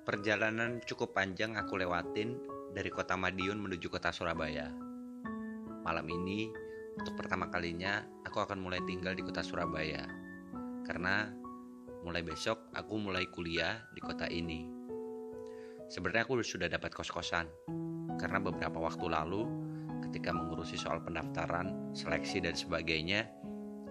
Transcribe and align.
Perjalanan 0.00 0.80
cukup 0.88 1.12
panjang 1.12 1.60
aku 1.60 1.76
lewatin 1.76 2.40
dari 2.72 2.88
kota 2.88 3.20
Madiun 3.20 3.60
menuju 3.60 3.92
kota 3.92 4.08
Surabaya. 4.08 4.72
Malam 5.84 6.08
ini, 6.08 6.48
untuk 6.96 7.20
pertama 7.20 7.52
kalinya, 7.52 8.00
aku 8.24 8.40
akan 8.40 8.64
mulai 8.64 8.80
tinggal 8.88 9.12
di 9.12 9.20
kota 9.20 9.44
Surabaya. 9.44 10.08
Karena 10.88 11.28
mulai 12.00 12.24
besok 12.24 12.72
aku 12.72 12.96
mulai 12.96 13.28
kuliah 13.28 13.84
di 13.92 14.00
kota 14.00 14.24
ini. 14.24 14.64
Sebenarnya 15.92 16.24
aku 16.24 16.40
sudah 16.40 16.72
dapat 16.72 16.96
kos-kosan. 16.96 17.44
Karena 18.16 18.40
beberapa 18.40 18.80
waktu 18.80 19.04
lalu, 19.04 19.44
ketika 20.08 20.32
mengurusi 20.32 20.80
soal 20.80 21.04
pendaftaran, 21.04 21.92
seleksi 21.92 22.40
dan 22.40 22.56
sebagainya, 22.56 23.28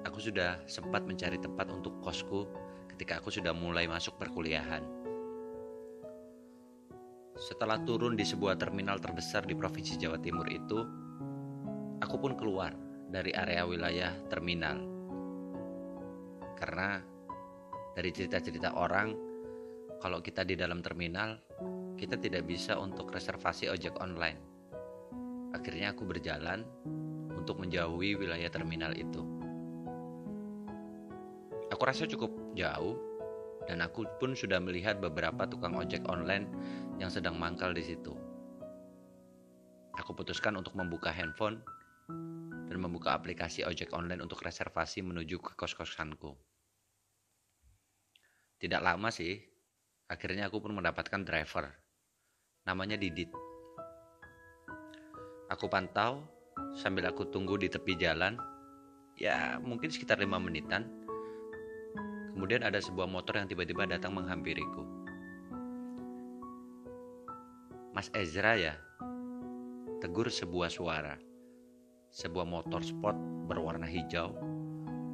aku 0.10 0.18
sudah 0.18 0.58
sempat 0.66 1.06
mencari 1.06 1.38
tempat 1.38 1.70
untuk 1.70 2.02
kosku 2.02 2.50
ketika 2.98 3.22
aku 3.22 3.30
sudah 3.30 3.54
mulai 3.54 3.86
masuk 3.86 4.18
perkuliahan. 4.18 4.99
Setelah 7.40 7.80
turun 7.88 8.20
di 8.20 8.28
sebuah 8.28 8.60
terminal 8.60 9.00
terbesar 9.00 9.48
di 9.48 9.56
Provinsi 9.56 9.96
Jawa 9.96 10.20
Timur 10.20 10.44
itu, 10.52 10.84
aku 12.04 12.16
pun 12.20 12.36
keluar 12.36 12.76
dari 13.08 13.32
area 13.32 13.64
wilayah 13.64 14.12
terminal. 14.28 14.84
Karena 16.60 17.00
dari 17.96 18.12
cerita-cerita 18.12 18.76
orang, 18.76 19.16
kalau 20.04 20.20
kita 20.20 20.44
di 20.44 20.60
dalam 20.60 20.84
terminal, 20.84 21.40
kita 21.96 22.20
tidak 22.20 22.44
bisa 22.44 22.76
untuk 22.76 23.08
reservasi 23.08 23.72
ojek 23.72 23.96
online. 24.04 24.40
Akhirnya 25.56 25.96
aku 25.96 26.04
berjalan 26.04 26.68
untuk 27.40 27.64
menjauhi 27.64 28.20
wilayah 28.20 28.52
terminal 28.52 28.92
itu. 28.92 29.24
Aku 31.72 31.88
rasa 31.88 32.04
cukup 32.04 32.36
jauh 32.52 33.09
dan 33.70 33.86
aku 33.86 34.10
pun 34.18 34.34
sudah 34.34 34.58
melihat 34.58 34.98
beberapa 34.98 35.46
tukang 35.46 35.78
ojek 35.78 36.02
online 36.10 36.50
yang 36.98 37.14
sedang 37.14 37.38
mangkal 37.38 37.70
di 37.70 37.86
situ. 37.86 38.18
Aku 39.94 40.18
putuskan 40.18 40.58
untuk 40.58 40.74
membuka 40.74 41.14
handphone 41.14 41.62
dan 42.66 42.78
membuka 42.82 43.14
aplikasi 43.14 43.62
ojek 43.62 43.94
online 43.94 44.26
untuk 44.26 44.42
reservasi 44.42 45.06
menuju 45.06 45.38
ke 45.38 45.54
kos-kosanku. 45.54 46.34
Tidak 48.58 48.82
lama 48.82 49.14
sih, 49.14 49.38
akhirnya 50.10 50.50
aku 50.50 50.66
pun 50.66 50.74
mendapatkan 50.74 51.22
driver. 51.22 51.70
Namanya 52.66 52.98
Didit. 52.98 53.30
Aku 55.54 55.70
pantau 55.70 56.26
sambil 56.74 57.06
aku 57.06 57.30
tunggu 57.30 57.62
di 57.62 57.70
tepi 57.70 57.94
jalan. 58.02 58.34
Ya, 59.14 59.62
mungkin 59.62 59.94
sekitar 59.94 60.18
lima 60.18 60.42
menitan 60.42 60.99
Kemudian 62.40 62.64
ada 62.64 62.80
sebuah 62.80 63.04
motor 63.04 63.36
yang 63.36 63.52
tiba-tiba 63.52 63.84
datang 63.84 64.16
menghampiriku. 64.16 64.88
Mas 67.92 68.08
Ezra 68.16 68.56
ya? 68.56 68.80
Tegur 70.00 70.32
sebuah 70.32 70.72
suara. 70.72 71.20
Sebuah 72.16 72.48
motor 72.48 72.80
sport 72.80 73.20
berwarna 73.44 73.84
hijau 73.84 74.32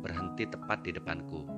berhenti 0.06 0.46
tepat 0.46 0.86
di 0.86 0.94
depanku. 0.94 1.50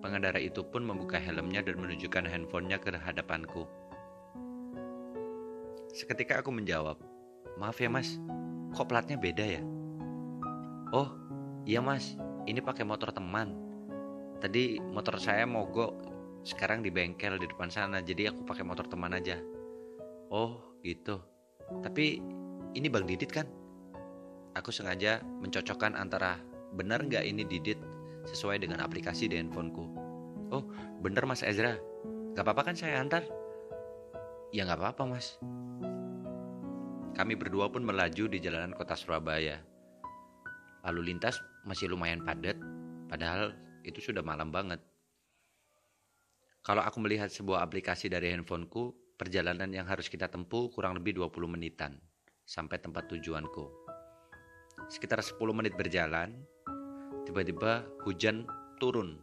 Pengendara 0.00 0.40
itu 0.40 0.64
pun 0.64 0.80
membuka 0.80 1.20
helmnya 1.20 1.60
dan 1.60 1.84
menunjukkan 1.84 2.32
handphonenya 2.32 2.80
ke 2.80 2.96
hadapanku. 2.96 3.68
Seketika 5.92 6.40
aku 6.40 6.48
menjawab, 6.48 6.96
Maaf 7.60 7.76
ya 7.76 7.92
mas, 7.92 8.16
kok 8.72 8.88
platnya 8.88 9.20
beda 9.20 9.44
ya? 9.44 9.62
Oh, 10.96 11.12
iya 11.68 11.84
mas, 11.84 12.16
ini 12.50 12.58
pakai 12.58 12.82
motor 12.82 13.14
teman. 13.14 13.54
Tadi 14.42 14.82
motor 14.82 15.22
saya 15.22 15.46
mogok 15.46 16.10
sekarang 16.42 16.82
di 16.82 16.90
bengkel 16.90 17.36
di 17.38 17.46
depan 17.46 17.70
sana 17.70 18.02
jadi 18.02 18.34
aku 18.34 18.42
pakai 18.42 18.66
motor 18.66 18.90
teman 18.90 19.14
aja. 19.14 19.38
Oh 20.34 20.58
gitu. 20.82 21.22
Tapi 21.86 22.18
ini 22.74 22.86
bang 22.90 23.06
Didit 23.06 23.30
kan? 23.30 23.46
Aku 24.58 24.74
sengaja 24.74 25.22
mencocokkan 25.22 25.94
antara 25.94 26.42
benar 26.74 27.06
nggak 27.06 27.22
ini 27.22 27.46
Didit 27.46 27.78
sesuai 28.26 28.58
dengan 28.58 28.82
aplikasi 28.82 29.30
di 29.30 29.38
handphoneku. 29.38 29.86
Oh 30.50 30.66
bener 30.98 31.22
mas 31.30 31.46
Ezra. 31.46 31.78
Gak 32.34 32.46
apa-apa 32.46 32.70
kan 32.70 32.76
saya 32.78 33.02
antar? 33.02 33.26
Ya 34.50 34.66
nggak 34.66 34.78
apa-apa 34.82 35.02
mas. 35.06 35.38
Kami 37.14 37.34
berdua 37.34 37.68
pun 37.68 37.82
melaju 37.84 38.30
di 38.30 38.38
jalanan 38.38 38.74
kota 38.74 38.94
Surabaya. 38.94 39.60
Lalu 40.86 41.12
lintas 41.12 41.36
masih 41.64 41.92
lumayan 41.92 42.24
padat, 42.24 42.56
padahal 43.10 43.52
itu 43.84 44.00
sudah 44.00 44.20
malam 44.24 44.48
banget. 44.52 44.80
Kalau 46.60 46.84
aku 46.84 47.00
melihat 47.00 47.32
sebuah 47.32 47.64
aplikasi 47.64 48.12
dari 48.12 48.30
handphoneku, 48.36 49.16
perjalanan 49.16 49.72
yang 49.72 49.88
harus 49.88 50.12
kita 50.12 50.28
tempuh 50.28 50.68
kurang 50.72 50.96
lebih 50.96 51.16
20 51.16 51.48
menitan 51.48 51.96
sampai 52.44 52.76
tempat 52.80 53.08
tujuanku. 53.08 53.68
Sekitar 54.88 55.24
10 55.24 55.40
menit 55.56 55.76
berjalan, 55.76 56.36
tiba-tiba 57.24 57.84
hujan 58.04 58.44
turun 58.76 59.20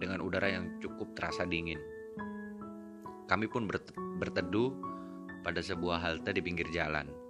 dengan 0.00 0.24
udara 0.24 0.48
yang 0.48 0.80
cukup 0.80 1.12
terasa 1.16 1.44
dingin. 1.44 1.80
Kami 3.28 3.48
pun 3.48 3.64
berteduh 4.20 4.70
pada 5.40 5.60
sebuah 5.64 6.00
halte 6.00 6.36
di 6.36 6.42
pinggir 6.44 6.68
jalan. 6.72 7.21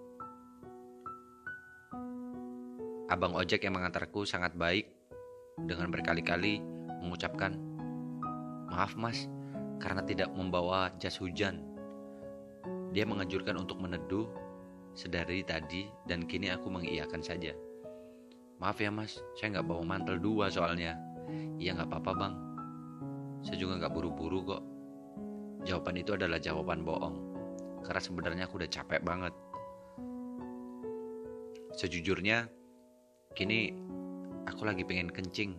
Abang 3.13 3.37
ojek 3.37 3.69
yang 3.69 3.77
mengantarku 3.77 4.25
sangat 4.25 4.57
baik 4.57 4.89
dengan 5.69 5.93
berkali-kali 5.93 6.65
mengucapkan, 7.05 7.61
"Maaf, 8.73 8.97
Mas, 8.97 9.29
karena 9.77 10.01
tidak 10.01 10.33
membawa 10.33 10.89
jas 10.97 11.21
hujan." 11.21 11.61
Dia 12.97 13.05
mengajurkan 13.05 13.61
untuk 13.61 13.85
meneduh 13.85 14.25
sedari 14.97 15.45
tadi 15.45 15.93
dan 16.09 16.25
kini 16.25 16.57
aku 16.57 16.73
mengiyakan 16.73 17.21
saja. 17.21 17.53
Maaf 18.65 18.81
ya 18.81 18.89
mas, 18.89 19.21
saya 19.37 19.61
nggak 19.61 19.69
bawa 19.69 19.85
mantel 19.85 20.17
dua 20.17 20.49
soalnya. 20.49 20.97
Iya 21.61 21.77
nggak 21.77 21.93
apa-apa 21.93 22.13
bang. 22.17 22.35
Saya 23.45 23.61
juga 23.61 23.77
nggak 23.77 23.93
buru-buru 23.93 24.41
kok. 24.57 24.63
Jawaban 25.69 26.01
itu 26.01 26.17
adalah 26.17 26.41
jawaban 26.41 26.81
bohong. 26.81 27.17
Karena 27.85 28.01
sebenarnya 28.01 28.45
aku 28.49 28.57
udah 28.57 28.71
capek 28.73 29.05
banget. 29.05 29.37
Sejujurnya, 31.77 32.62
Kini 33.33 33.73
aku 34.45 34.69
lagi 34.69 34.85
pengen 34.85 35.09
kencing. 35.09 35.57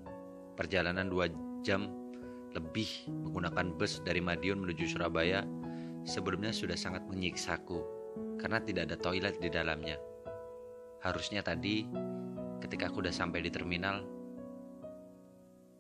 Perjalanan 0.54 1.10
dua 1.10 1.26
jam 1.66 1.90
lebih 2.54 3.10
menggunakan 3.10 3.74
bus 3.74 3.98
dari 4.06 4.22
Madiun 4.22 4.62
menuju 4.62 4.86
Surabaya 4.86 5.42
sebelumnya 6.06 6.54
sudah 6.54 6.78
sangat 6.78 7.02
menyiksaku 7.10 7.82
karena 8.38 8.62
tidak 8.62 8.94
ada 8.94 8.98
toilet 9.02 9.42
di 9.42 9.50
dalamnya. 9.50 9.98
Harusnya 11.02 11.42
tadi 11.42 11.90
ketika 12.62 12.94
aku 12.94 13.02
udah 13.02 13.12
sampai 13.12 13.42
di 13.42 13.50
terminal, 13.50 14.06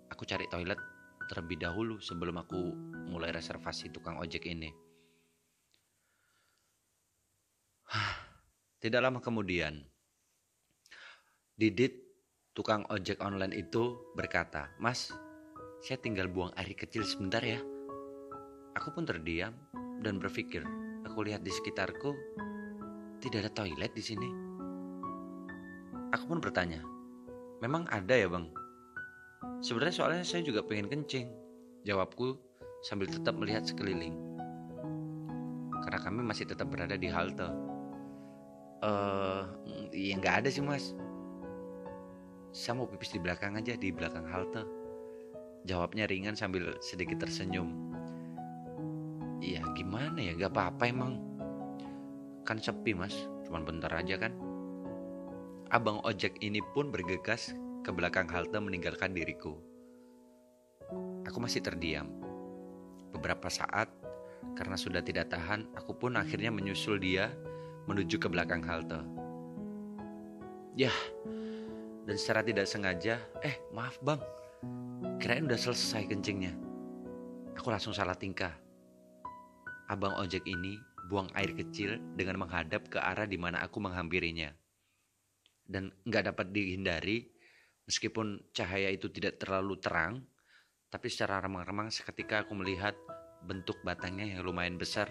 aku 0.09 0.25
cari 0.25 0.49
toilet 0.49 0.81
terlebih 1.29 1.61
dahulu 1.61 2.01
sebelum 2.01 2.41
aku 2.41 2.73
mulai 3.07 3.29
reservasi 3.29 3.93
tukang 3.93 4.17
ojek 4.17 4.49
ini. 4.49 4.73
Tidak 8.83 8.99
lama 8.99 9.23
kemudian, 9.23 9.92
Didit, 11.53 11.93
tukang 12.57 12.81
ojek 12.89 13.21
online 13.21 13.53
itu 13.53 14.09
berkata, 14.17 14.73
Mas, 14.81 15.13
saya 15.85 16.01
tinggal 16.01 16.25
buang 16.25 16.49
air 16.57 16.73
kecil 16.73 17.05
sebentar 17.05 17.45
ya. 17.45 17.61
Aku 18.73 18.89
pun 18.89 19.05
terdiam 19.05 19.53
dan 20.01 20.17
berpikir, 20.17 20.65
aku 21.05 21.21
lihat 21.21 21.45
di 21.45 21.53
sekitarku 21.53 22.17
tidak 23.21 23.45
ada 23.45 23.51
toilet 23.53 23.93
di 23.93 24.01
sini. 24.01 24.29
Aku 26.17 26.25
pun 26.25 26.41
bertanya, 26.41 26.81
memang 27.61 27.85
ada 27.93 28.17
ya 28.17 28.25
bang? 28.25 28.49
Sebenarnya 29.61 29.93
soalnya 29.93 30.25
saya 30.25 30.41
juga 30.41 30.65
pengen 30.65 30.89
kencing. 30.89 31.29
Jawabku 31.85 32.33
sambil 32.81 33.13
tetap 33.13 33.37
melihat 33.37 33.61
sekeliling. 33.61 34.17
Karena 35.85 36.01
kami 36.01 36.25
masih 36.25 36.49
tetap 36.49 36.65
berada 36.73 36.97
di 36.97 37.13
halte. 37.13 37.45
Eh, 38.81 38.89
uh, 38.89 39.41
ya 39.93 40.17
nggak 40.17 40.41
ada 40.41 40.49
sih 40.49 40.65
mas 40.65 40.97
saya 42.53 42.77
mau 42.77 42.85
pipis 42.85 43.09
di 43.09 43.17
belakang 43.17 43.57
aja 43.57 43.73
di 43.73 43.89
belakang 43.89 44.29
halte. 44.29 44.61
Jawabnya 45.65 46.05
ringan 46.05 46.37
sambil 46.37 46.77
sedikit 46.85 47.25
tersenyum. 47.25 47.73
Iya 49.41 49.65
gimana 49.73 50.21
ya? 50.21 50.37
Gak 50.37 50.53
apa-apa 50.53 50.85
emang. 50.85 51.17
Kan 52.45 52.61
sepi 52.61 52.93
mas. 52.93 53.25
Cuman 53.49 53.65
bentar 53.65 53.89
aja 53.89 54.21
kan. 54.21 54.37
Abang 55.73 55.97
ojek 56.05 56.37
ini 56.45 56.61
pun 56.77 56.93
bergegas 56.93 57.57
ke 57.81 57.89
belakang 57.89 58.29
halte 58.29 58.61
meninggalkan 58.61 59.17
diriku. 59.17 59.57
Aku 61.25 61.41
masih 61.41 61.65
terdiam. 61.65 62.05
Beberapa 63.09 63.49
saat 63.49 63.89
karena 64.53 64.77
sudah 64.77 65.01
tidak 65.01 65.33
tahan 65.33 65.65
aku 65.73 65.97
pun 65.97 66.21
akhirnya 66.21 66.53
menyusul 66.53 67.01
dia 67.01 67.33
menuju 67.89 68.21
ke 68.21 68.29
belakang 68.29 68.61
halte. 68.61 69.01
Ya 70.77 70.93
dan 72.03 72.15
secara 72.19 72.43
tidak 72.43 72.67
sengaja, 72.67 73.15
eh 73.43 73.55
maaf 73.71 73.99
bang, 74.03 74.19
kirain 75.19 75.47
udah 75.47 75.59
selesai 75.59 76.07
kencingnya. 76.07 76.51
Aku 77.55 77.71
langsung 77.71 77.95
salah 77.95 78.17
tingkah 78.17 78.51
abang 79.87 80.15
ojek 80.19 80.43
ini 80.47 80.79
buang 81.07 81.29
air 81.35 81.53
kecil 81.53 81.99
dengan 82.15 82.43
menghadap 82.43 82.87
ke 82.87 82.97
arah 82.97 83.27
di 83.27 83.37
mana 83.37 83.61
aku 83.63 83.83
menghampirinya. 83.83 84.51
Dan 85.63 85.91
nggak 86.03 86.33
dapat 86.33 86.51
dihindari, 86.51 87.23
meskipun 87.87 88.51
cahaya 88.51 88.91
itu 88.91 89.07
tidak 89.11 89.39
terlalu 89.39 89.79
terang, 89.79 90.23
tapi 90.91 91.07
secara 91.07 91.39
remang-remang 91.39 91.91
seketika 91.91 92.43
aku 92.43 92.55
melihat 92.55 92.95
bentuk 93.43 93.79
batangnya 93.83 94.37
yang 94.37 94.41
lumayan 94.43 94.79
besar 94.79 95.07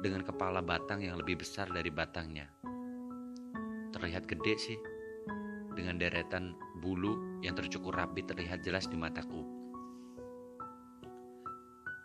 dengan 0.00 0.24
kepala 0.24 0.64
batang 0.64 1.04
yang 1.04 1.16
lebih 1.20 1.40
besar 1.40 1.68
dari 1.68 1.92
batangnya. 1.92 2.48
Terlihat 3.92 4.24
gede 4.26 4.54
sih, 4.56 4.78
dengan 5.74 5.98
deretan 5.98 6.54
bulu 6.80 7.42
yang 7.42 7.58
tercukur 7.58 7.92
rapi 7.92 8.22
terlihat 8.22 8.62
jelas 8.62 8.86
di 8.86 8.96
mataku. 8.96 9.42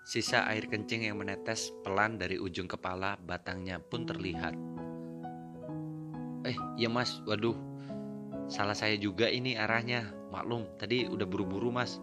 Sisa 0.09 0.49
air 0.49 0.65
kencing 0.65 1.05
yang 1.05 1.21
menetes 1.21 1.69
pelan 1.85 2.17
dari 2.17 2.41
ujung 2.41 2.65
kepala 2.65 3.13
batangnya 3.21 3.77
pun 3.77 4.09
terlihat. 4.09 4.57
Eh, 6.49 6.57
iya 6.81 6.89
mas, 6.89 7.21
waduh, 7.29 7.53
salah 8.49 8.73
saya 8.73 8.97
juga 8.97 9.29
ini 9.29 9.53
arahnya. 9.53 10.09
Maklum, 10.33 10.65
tadi 10.81 11.05
udah 11.05 11.29
buru-buru 11.29 11.69
mas. 11.69 12.01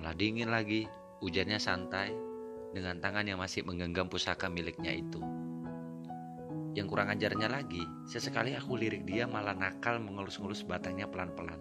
Malah 0.00 0.16
dingin 0.16 0.48
lagi, 0.48 0.88
hujannya 1.20 1.60
santai, 1.60 2.16
dengan 2.72 2.96
tangan 2.96 3.28
yang 3.28 3.40
masih 3.40 3.64
menggenggam 3.64 4.08
pusaka 4.08 4.48
miliknya 4.48 4.96
itu. 4.96 5.20
Yang 6.76 6.92
kurang 6.92 7.08
ajarnya 7.08 7.48
lagi, 7.48 7.80
sesekali 8.04 8.52
aku 8.52 8.76
lirik 8.76 9.08
dia 9.08 9.24
malah 9.24 9.56
nakal 9.56 9.96
mengelus-ngelus 9.96 10.60
batangnya 10.60 11.08
pelan-pelan. 11.08 11.56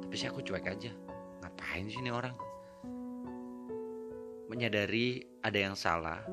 Tapi 0.00 0.14
sih 0.16 0.32
aku 0.32 0.40
cuek 0.40 0.64
aja. 0.64 0.88
Ngapain 1.44 1.84
sih 1.92 2.00
ini 2.00 2.08
orang? 2.08 2.32
Menyadari 4.48 5.20
ada 5.44 5.60
yang 5.60 5.76
salah, 5.76 6.24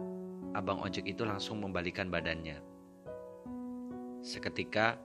abang 0.56 0.80
ojek 0.80 1.04
itu 1.04 1.28
langsung 1.28 1.60
membalikan 1.60 2.08
badannya. 2.08 2.64
Seketika, 4.24 4.96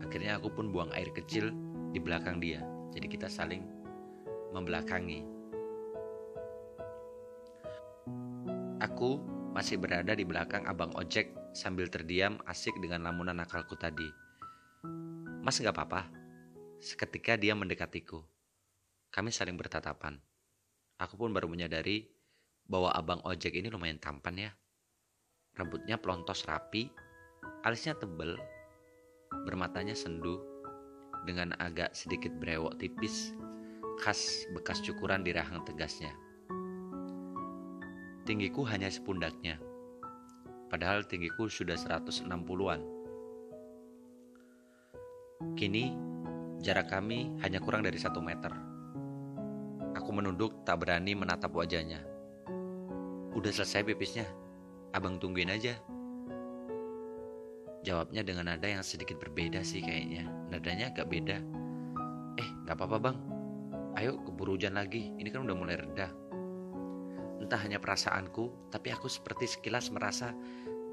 akhirnya 0.00 0.40
aku 0.40 0.48
pun 0.48 0.72
buang 0.72 0.88
air 0.96 1.12
kecil 1.12 1.52
di 1.92 2.00
belakang 2.00 2.40
dia. 2.40 2.64
Jadi 2.96 3.12
kita 3.12 3.28
saling 3.28 3.60
membelakangi. 4.56 5.20
Aku 8.80 9.20
masih 9.52 9.76
berada 9.76 10.16
di 10.16 10.24
belakang 10.24 10.64
abang 10.64 10.96
ojek 10.96 11.28
sambil 11.58 11.90
terdiam 11.90 12.38
asik 12.46 12.78
dengan 12.78 13.02
lamunan 13.02 13.34
nakalku 13.34 13.74
tadi. 13.74 14.06
Mas 15.42 15.58
gak 15.58 15.74
apa-apa. 15.74 16.06
Seketika 16.78 17.34
dia 17.34 17.58
mendekatiku. 17.58 18.22
Kami 19.10 19.34
saling 19.34 19.58
bertatapan. 19.58 20.22
Aku 21.02 21.18
pun 21.18 21.34
baru 21.34 21.50
menyadari 21.50 22.06
bahwa 22.70 22.94
abang 22.94 23.18
ojek 23.26 23.58
ini 23.58 23.66
lumayan 23.66 23.98
tampan 23.98 24.38
ya. 24.38 24.50
Rambutnya 25.58 25.98
pelontos 25.98 26.46
rapi, 26.46 26.86
alisnya 27.66 27.98
tebel, 27.98 28.38
bermatanya 29.42 29.98
sendu, 29.98 30.38
dengan 31.26 31.58
agak 31.58 31.90
sedikit 31.98 32.30
brewok 32.38 32.78
tipis, 32.78 33.34
khas 33.98 34.46
bekas 34.54 34.78
cukuran 34.86 35.26
di 35.26 35.34
rahang 35.34 35.66
tegasnya. 35.66 36.14
Tinggiku 38.22 38.62
hanya 38.68 38.86
sepundaknya, 38.92 39.58
padahal 40.68 41.04
tinggiku 41.04 41.48
sudah 41.48 41.74
160-an. 41.74 42.80
Kini, 45.58 45.94
jarak 46.62 46.92
kami 46.92 47.32
hanya 47.42 47.58
kurang 47.58 47.82
dari 47.82 47.98
satu 47.98 48.22
meter. 48.22 48.50
Aku 49.98 50.10
menunduk 50.14 50.62
tak 50.62 50.84
berani 50.84 51.16
menatap 51.16 51.50
wajahnya. 51.50 52.04
Udah 53.34 53.50
selesai 53.50 53.86
pipisnya. 53.86 54.26
Abang 54.94 55.20
tungguin 55.20 55.52
aja. 55.52 55.76
Jawabnya 57.86 58.26
dengan 58.26 58.50
nada 58.50 58.66
yang 58.66 58.82
sedikit 58.82 59.16
berbeda 59.22 59.62
sih 59.62 59.78
kayaknya. 59.78 60.26
Nadanya 60.50 60.90
agak 60.90 61.06
beda. 61.06 61.38
Eh, 62.38 62.48
gak 62.66 62.78
apa-apa 62.78 62.98
bang. 62.98 63.16
Ayo 63.94 64.18
keburu 64.22 64.58
hujan 64.58 64.74
lagi. 64.74 65.14
Ini 65.18 65.28
kan 65.30 65.46
udah 65.46 65.56
mulai 65.56 65.78
reda. 65.78 66.10
Entah 67.38 67.60
hanya 67.62 67.78
perasaanku, 67.78 68.70
tapi 68.74 68.90
aku 68.90 69.06
seperti 69.06 69.46
sekilas 69.46 69.94
merasa 69.94 70.34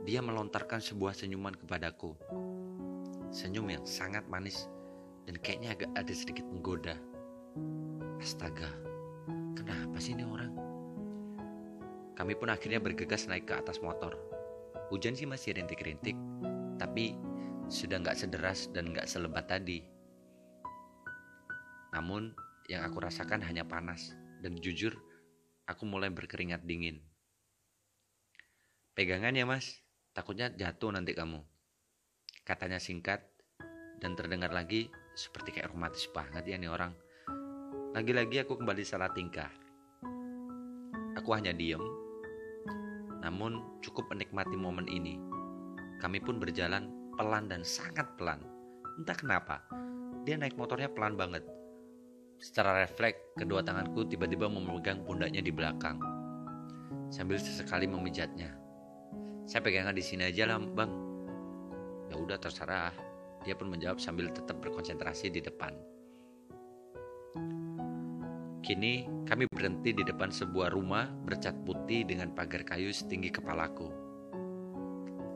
dia 0.05 0.21
melontarkan 0.21 0.77
sebuah 0.77 1.17
senyuman 1.17 1.57
kepadaku. 1.57 2.13
Senyum 3.33 3.65
yang 3.73 3.83
sangat 3.83 4.23
manis 4.29 4.69
dan 5.25 5.41
kayaknya 5.41 5.73
agak 5.73 5.91
ada 5.97 6.13
sedikit 6.13 6.45
menggoda. 6.45 6.93
Astaga, 8.21 8.69
kenapa 9.57 9.97
sih 9.97 10.13
ini 10.13 10.23
orang? 10.23 10.53
Kami 12.15 12.33
pun 12.37 12.53
akhirnya 12.53 12.79
bergegas 12.79 13.25
naik 13.25 13.49
ke 13.49 13.57
atas 13.57 13.81
motor. 13.81 14.15
Hujan 14.93 15.17
sih 15.17 15.25
masih 15.25 15.57
rintik-rintik, 15.57 16.15
tapi 16.77 17.17
sudah 17.65 17.97
nggak 17.99 18.15
sederas 18.15 18.69
dan 18.71 18.93
nggak 18.93 19.09
selebat 19.09 19.49
tadi. 19.49 19.81
Namun 21.91 22.31
yang 22.69 22.85
aku 22.85 23.01
rasakan 23.01 23.41
hanya 23.41 23.65
panas 23.65 24.13
dan 24.45 24.53
jujur 24.61 24.93
aku 25.65 25.83
mulai 25.85 26.09
berkeringat 26.13 26.63
dingin. 26.65 27.01
Pegangan 28.95 29.35
ya 29.35 29.43
mas, 29.43 29.81
takutnya 30.15 30.49
jatuh 30.49 30.95
nanti 30.95 31.11
kamu. 31.11 31.43
Katanya 32.45 32.79
singkat 32.79 33.21
dan 33.99 34.15
terdengar 34.15 34.53
lagi 34.53 34.87
seperti 35.17 35.59
kayak 35.59 35.73
romantis 35.73 36.07
banget 36.09 36.45
ya 36.47 36.55
nih 36.55 36.71
orang. 36.71 36.93
Lagi-lagi 37.91 38.45
aku 38.45 38.57
kembali 38.57 38.83
salah 38.85 39.11
tingkah. 39.11 39.51
Aku 41.15 41.31
hanya 41.33 41.51
diem 41.51 42.05
namun 43.25 43.81
cukup 43.81 44.05
menikmati 44.13 44.53
momen 44.53 44.85
ini. 44.85 45.17
Kami 45.97 46.21
pun 46.21 46.37
berjalan 46.37 46.93
pelan 47.17 47.49
dan 47.49 47.65
sangat 47.65 48.05
pelan. 48.21 48.37
Entah 49.01 49.17
kenapa, 49.17 49.65
dia 50.29 50.37
naik 50.37 50.53
motornya 50.53 50.93
pelan 50.93 51.17
banget. 51.17 51.41
Secara 52.39 52.83
refleks, 52.83 53.35
kedua 53.39 53.63
tanganku 53.63 54.03
tiba-tiba 54.05 54.51
memegang 54.51 55.03
pundaknya 55.07 55.39
di 55.39 55.51
belakang. 55.51 55.97
Sambil 57.07 57.39
sesekali 57.39 57.87
memijatnya. 57.87 58.51
Saya 59.45 59.61
pegangan 59.61 59.93
di 59.93 60.03
sini 60.03 60.27
aja 60.27 60.49
lah, 60.49 60.57
Bang. 60.59 60.91
Ya 62.09 62.15
udah 62.17 62.37
terserah. 62.41 62.93
Dia 63.45 63.53
pun 63.53 63.69
menjawab 63.69 64.01
sambil 64.01 64.33
tetap 64.33 64.57
berkonsentrasi 64.57 65.29
di 65.29 65.39
depan. 65.39 65.73
Kini 68.65 69.05
kami 69.29 69.45
berhenti 69.45 69.93
di 69.93 70.01
depan 70.01 70.33
sebuah 70.33 70.73
rumah 70.73 71.05
bercat 71.29 71.53
putih 71.69 72.01
dengan 72.01 72.33
pagar 72.33 72.65
kayu 72.65 72.89
setinggi 72.89 73.29
kepalaku. 73.29 73.93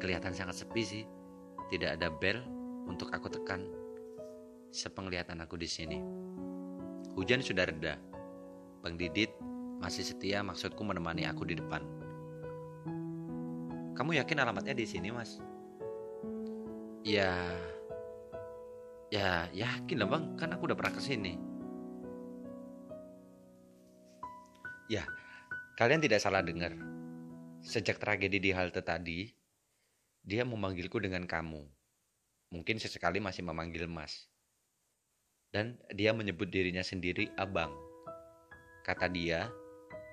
Kelihatan 0.01 0.33
sangat 0.33 0.65
sepi 0.65 0.81
sih. 0.81 1.03
Tidak 1.69 2.01
ada 2.01 2.09
bel 2.09 2.41
untuk 2.89 3.13
aku 3.13 3.29
tekan. 3.29 3.69
Sepenglihatan 4.73 5.45
aku 5.45 5.61
di 5.61 5.69
sini. 5.69 6.01
Hujan 7.17 7.41
sudah 7.41 7.65
reda. 7.65 7.97
Bang 8.85 8.95
Didit 8.95 9.33
masih 9.79 10.03
setia 10.03 10.43
maksudku 10.43 10.83
menemani 10.83 11.25
aku 11.25 11.47
di 11.47 11.55
depan. 11.55 11.81
Kamu 13.97 14.15
yakin 14.15 14.39
alamatnya 14.39 14.75
di 14.75 14.87
sini, 14.87 15.11
Mas? 15.11 15.43
Ya, 17.03 17.35
ya 19.11 19.51
yakin 19.51 19.97
lah 19.99 20.07
bang, 20.07 20.23
kan 20.39 20.55
aku 20.55 20.71
udah 20.71 20.77
pernah 20.77 20.95
ke 20.95 21.01
sini. 21.03 21.35
Ya, 24.87 25.03
kalian 25.75 25.99
tidak 25.99 26.23
salah 26.23 26.39
dengar. 26.39 26.71
Sejak 27.59 27.99
tragedi 27.99 28.39
di 28.39 28.55
halte 28.55 28.79
tadi, 28.79 29.27
dia 30.23 30.47
memanggilku 30.47 30.95
dengan 31.03 31.27
kamu. 31.27 31.67
Mungkin 32.55 32.79
sesekali 32.79 33.19
masih 33.19 33.43
memanggil 33.43 33.83
Mas. 33.85 34.28
Dan 35.49 35.81
dia 35.97 36.13
menyebut 36.13 36.53
dirinya 36.53 36.85
sendiri 36.85 37.25
Abang. 37.33 37.73
Kata 38.85 39.09
dia, 39.09 39.49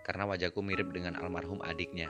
karena 0.09 0.25
wajahku 0.25 0.65
mirip 0.65 0.89
dengan 0.97 1.21
almarhum 1.21 1.61
adiknya. 1.61 2.09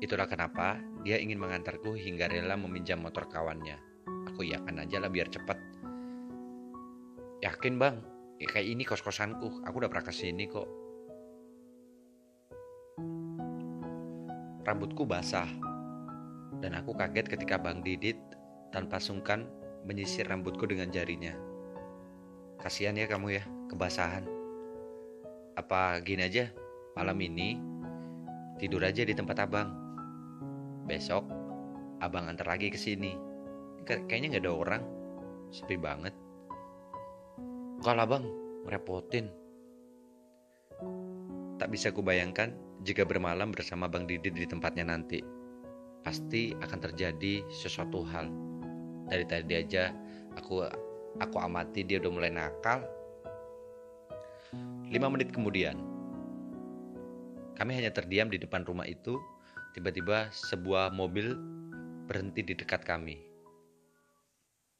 Itulah 0.00 0.26
kenapa 0.26 0.80
dia 1.04 1.20
ingin 1.20 1.36
mengantarku 1.36 1.92
hingga 1.94 2.26
rela 2.32 2.56
meminjam 2.56 3.04
motor 3.04 3.28
kawannya. 3.28 3.76
Aku 4.32 4.48
yakin 4.48 4.80
aja 4.80 4.96
lah 4.98 5.12
biar 5.12 5.28
cepat. 5.28 5.60
Yakin 7.44 7.76
bang, 7.76 8.00
ya 8.40 8.48
kayak 8.48 8.66
ini 8.72 8.82
kos-kosanku. 8.88 9.62
Aku 9.68 9.76
udah 9.76 9.90
pernah 9.92 10.06
ke 10.08 10.14
sini 10.14 10.48
kok. 10.48 10.66
Rambutku 14.62 15.04
basah, 15.04 15.50
dan 16.62 16.78
aku 16.78 16.94
kaget 16.94 17.26
ketika 17.26 17.58
Bang 17.58 17.82
Didit 17.82 18.14
tanpa 18.70 19.02
sungkan 19.02 19.44
menyisir 19.86 20.26
rambutku 20.26 20.66
dengan 20.66 20.90
jarinya. 20.90 21.34
Kasihan 22.62 22.94
ya 22.94 23.10
kamu 23.10 23.38
ya, 23.38 23.44
kebasahan. 23.70 24.24
Apa 25.58 25.98
gini 26.00 26.22
aja, 26.24 26.48
malam 26.94 27.18
ini 27.18 27.58
tidur 28.62 28.86
aja 28.86 29.02
di 29.02 29.12
tempat 29.12 29.42
abang. 29.42 29.74
Besok 30.86 31.26
abang 32.02 32.26
antar 32.30 32.50
lagi 32.50 32.70
ke 32.70 32.78
sini. 32.78 33.14
Kayaknya 33.82 34.38
nggak 34.38 34.44
ada 34.46 34.52
orang, 34.54 34.82
sepi 35.50 35.74
banget. 35.74 36.14
Kalau 37.82 38.02
abang, 38.06 38.24
ngerepotin. 38.66 39.26
Tak 41.58 41.68
bisa 41.70 41.90
kubayangkan 41.90 42.54
jika 42.82 43.06
bermalam 43.06 43.50
bersama 43.54 43.86
Bang 43.86 44.06
Didit 44.06 44.34
di 44.34 44.46
tempatnya 44.46 44.86
nanti. 44.86 45.22
Pasti 46.02 46.50
akan 46.54 46.78
terjadi 46.78 47.46
sesuatu 47.50 48.02
hal. 48.06 48.51
Dari 49.12 49.28
tadi 49.28 49.52
aja 49.52 49.92
aku 50.40 50.64
aku 51.20 51.36
amati 51.36 51.84
dia 51.84 52.00
udah 52.00 52.08
mulai 52.08 52.32
nakal. 52.32 52.80
Lima 54.88 55.12
menit 55.12 55.28
kemudian, 55.36 55.76
kami 57.60 57.76
hanya 57.76 57.92
terdiam 57.92 58.32
di 58.32 58.40
depan 58.40 58.64
rumah 58.64 58.88
itu. 58.88 59.20
Tiba-tiba 59.76 60.32
sebuah 60.32 60.92
mobil 60.96 61.36
berhenti 62.08 62.40
di 62.40 62.56
dekat 62.56 62.88
kami. 62.88 63.20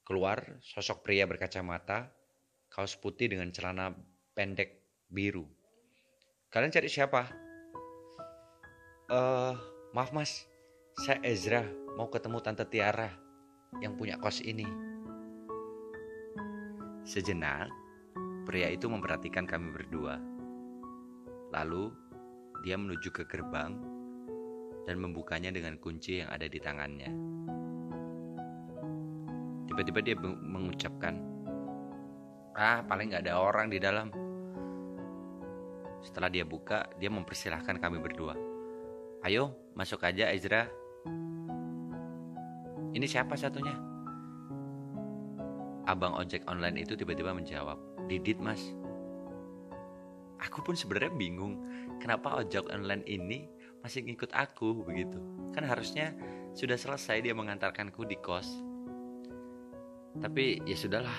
Keluar 0.05 0.61
sosok 0.65 1.05
pria 1.05 1.29
berkacamata, 1.29 2.13
kaos 2.73 2.97
putih 2.97 3.29
dengan 3.29 3.53
celana 3.53 3.93
pendek 4.33 4.81
biru. 5.13 5.45
Kalian 6.49 6.73
cari 6.73 6.89
siapa? 6.89 7.29
Eh, 9.09 9.17
uh, 9.17 9.57
maaf 9.97 10.13
mas, 10.13 10.45
saya 11.01 11.21
Ezra 11.25 11.65
mau 11.97 12.13
ketemu 12.13 12.41
Tante 12.45 12.69
Tiara 12.69 13.32
yang 13.81 13.97
punya 13.97 14.21
kos 14.21 14.45
ini. 14.45 14.69
Sejenak, 17.09 17.73
pria 18.45 18.69
itu 18.69 18.91
memperhatikan 18.91 19.49
kami 19.49 19.73
berdua. 19.73 20.21
Lalu, 21.53 21.93
dia 22.63 22.77
menuju 22.77 23.09
ke 23.11 23.25
gerbang 23.27 23.75
dan 24.87 24.97
membukanya 24.99 25.51
dengan 25.55 25.79
kunci 25.79 26.23
yang 26.23 26.31
ada 26.31 26.47
di 26.47 26.59
tangannya. 26.59 27.11
Tiba-tiba 29.67 30.01
dia 30.05 30.17
mengucapkan, 30.21 31.15
"Ah, 32.55 32.85
paling 32.85 33.15
gak 33.15 33.25
ada 33.25 33.41
orang 33.41 33.73
di 33.73 33.79
dalam." 33.81 34.13
Setelah 36.03 36.29
dia 36.29 36.43
buka, 36.43 36.91
dia 36.99 37.09
mempersilahkan 37.09 37.79
kami 37.79 38.03
berdua. 38.03 38.35
"Ayo, 39.23 39.55
masuk 39.75 40.03
aja, 40.03 40.29
Ezra." 40.35 40.67
Ini 42.93 43.07
siapa 43.09 43.33
satunya? 43.41 43.73
Abang 45.89 46.13
ojek 46.15 46.45
online 46.45 46.85
itu 46.85 46.93
tiba-tiba 46.93 47.33
menjawab, 47.33 47.81
"Didit, 48.07 48.37
Mas." 48.39 48.61
Aku 50.43 50.61
pun 50.61 50.77
sebenarnya 50.77 51.15
bingung, 51.17 51.65
kenapa 51.99 52.45
ojek 52.45 52.69
online 52.69 53.01
ini 53.09 53.49
masih 53.81 54.05
ngikut 54.05 54.31
aku 54.37 54.85
begitu. 54.85 55.17
Kan 55.57 55.65
harusnya 55.65 56.13
sudah 56.53 56.77
selesai 56.77 57.25
dia 57.25 57.33
mengantarkanku 57.33 58.05
di 58.05 58.21
kos. 58.21 58.47
Tapi 60.21 60.61
ya 60.69 60.77
sudahlah, 60.77 61.19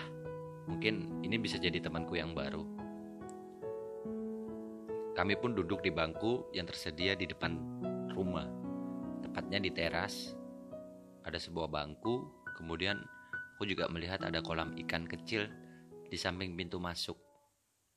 mungkin 0.70 1.26
ini 1.26 1.42
bisa 1.42 1.58
jadi 1.58 1.82
temanku 1.82 2.14
yang 2.16 2.38
baru. 2.38 2.62
Kami 5.14 5.34
pun 5.42 5.58
duduk 5.58 5.82
di 5.82 5.90
bangku 5.90 6.54
yang 6.54 6.70
tersedia 6.70 7.18
di 7.18 7.26
depan 7.26 7.58
rumah, 8.14 8.46
tepatnya 9.26 9.58
di 9.62 9.72
teras. 9.74 10.38
Ada 11.24 11.40
sebuah 11.40 11.72
bangku, 11.72 12.28
kemudian 12.60 13.00
aku 13.56 13.68
juga 13.68 13.88
melihat 13.88 14.20
ada 14.24 14.44
kolam 14.44 14.76
ikan 14.86 15.08
kecil 15.08 15.48
di 16.08 16.18
samping 16.20 16.56
pintu 16.60 16.78
masuk 16.78 17.16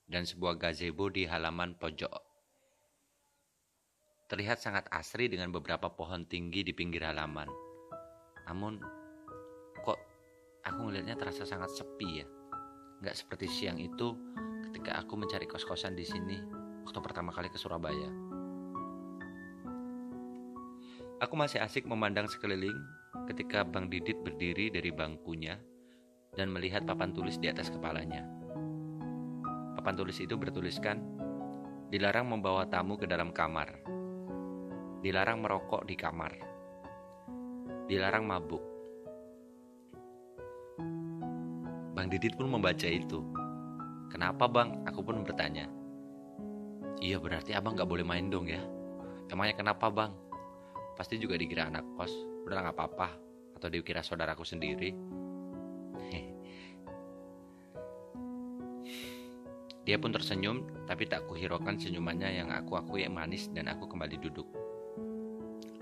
dan 0.06 0.22
sebuah 0.22 0.56
gazebo 0.56 1.10
di 1.10 1.26
halaman 1.26 1.74
pojok 1.74 2.26
terlihat 4.26 4.58
sangat 4.58 4.90
asri 4.90 5.30
dengan 5.30 5.54
beberapa 5.54 5.86
pohon 5.94 6.26
tinggi 6.26 6.66
di 6.66 6.74
pinggir 6.74 7.06
halaman. 7.06 7.46
Namun, 8.50 8.82
kok 9.86 9.98
aku 10.66 10.78
melihatnya 10.90 11.14
terasa 11.14 11.46
sangat 11.46 11.70
sepi 11.70 12.22
ya. 12.22 12.26
Nggak 13.02 13.16
seperti 13.22 13.46
siang 13.46 13.78
itu 13.78 14.18
ketika 14.70 14.98
aku 14.98 15.14
mencari 15.14 15.46
kos-kosan 15.46 15.94
di 15.94 16.02
sini 16.02 16.42
waktu 16.82 16.98
pertama 17.02 17.30
kali 17.30 17.46
ke 17.50 17.58
Surabaya. 17.58 18.10
Aku 21.22 21.32
masih 21.38 21.62
asik 21.62 21.88
memandang 21.88 22.28
sekeliling 22.28 22.76
ketika 23.26 23.66
Bang 23.66 23.90
Didit 23.90 24.22
berdiri 24.22 24.70
dari 24.70 24.94
bangkunya 24.94 25.58
dan 26.34 26.54
melihat 26.54 26.86
papan 26.86 27.10
tulis 27.10 27.36
di 27.42 27.50
atas 27.50 27.68
kepalanya. 27.68 28.22
Papan 29.76 29.94
tulis 29.98 30.18
itu 30.22 30.38
bertuliskan, 30.38 31.02
dilarang 31.90 32.30
membawa 32.30 32.64
tamu 32.66 32.96
ke 32.96 33.04
dalam 33.04 33.34
kamar 33.34 33.96
dilarang 35.06 35.38
merokok 35.38 35.86
di 35.86 35.94
kamar, 35.94 36.34
dilarang 37.86 38.26
mabuk. 38.26 38.58
Bang 41.94 42.10
Didit 42.10 42.34
pun 42.34 42.50
membaca 42.50 42.90
itu. 42.90 43.22
Kenapa 44.10 44.50
bang? 44.50 44.82
Aku 44.82 45.06
pun 45.06 45.22
bertanya. 45.22 45.70
Iya 46.98 47.22
berarti 47.22 47.54
abang 47.54 47.78
gak 47.78 47.86
boleh 47.86 48.02
main 48.02 48.26
dong 48.26 48.50
ya. 48.50 48.58
Emangnya 49.30 49.54
kenapa 49.54 49.94
bang? 49.94 50.10
Pasti 50.96 51.20
juga 51.20 51.36
dikira 51.36 51.68
anak 51.68 51.84
kos. 51.94 52.10
Udah 52.48 52.64
gak 52.64 52.74
apa-apa. 52.74 53.08
Atau 53.54 53.68
dikira 53.68 54.00
saudaraku 54.00 54.42
sendiri. 54.42 54.90
Dia 59.86 60.02
pun 60.02 60.10
tersenyum, 60.10 60.88
tapi 60.88 61.06
tak 61.06 61.30
kuhiraukan 61.30 61.78
senyumannya 61.78 62.42
yang 62.42 62.50
aku 62.50 62.74
akui 62.74 63.06
manis 63.06 63.46
dan 63.54 63.70
aku 63.70 63.86
kembali 63.86 64.18
duduk. 64.18 64.48